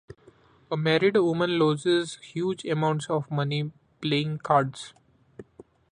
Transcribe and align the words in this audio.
A 0.71 0.75
married 0.75 1.15
woman 1.15 1.59
loses 1.59 2.15
huge 2.23 2.65
amounts 2.65 3.07
of 3.07 3.29
money 3.29 3.71
playing 4.01 4.39
cards. 4.39 4.95